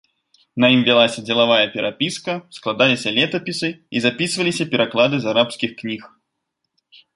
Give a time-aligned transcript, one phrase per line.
[0.63, 3.69] На ім вялася дзелавая перапіска, складаліся летапісы
[3.99, 6.11] і запісваліся пераклады з арабскіх кніг.